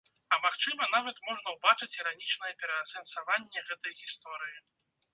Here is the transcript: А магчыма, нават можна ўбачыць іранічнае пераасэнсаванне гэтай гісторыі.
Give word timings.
А 0.35 0.37
магчыма, 0.45 0.87
нават 0.95 1.21
можна 1.27 1.53
ўбачыць 1.57 1.91
іранічнае 1.99 2.53
пераасэнсаванне 2.65 3.67
гэтай 3.73 3.99
гісторыі. 4.05 4.57